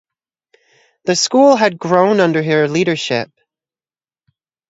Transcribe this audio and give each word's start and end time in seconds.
The 1.05 1.15
school 1.15 1.55
had 1.55 1.77
grown 1.77 2.19
under 2.21 2.41
her 2.41 2.67
leadership. 2.67 3.29